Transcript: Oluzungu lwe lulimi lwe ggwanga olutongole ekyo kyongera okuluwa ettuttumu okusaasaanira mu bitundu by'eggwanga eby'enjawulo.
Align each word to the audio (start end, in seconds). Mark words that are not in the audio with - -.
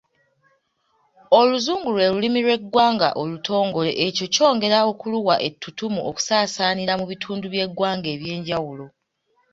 Oluzungu 1.39 1.87
lwe 1.95 2.05
lulimi 2.11 2.39
lwe 2.45 2.55
ggwanga 2.61 3.09
olutongole 3.21 3.91
ekyo 4.07 4.25
kyongera 4.33 4.77
okuluwa 4.91 5.35
ettuttumu 5.47 5.99
okusaasaanira 6.09 6.93
mu 6.99 7.05
bitundu 7.11 7.45
by'eggwanga 7.53 8.07
eby'enjawulo. 8.15 8.85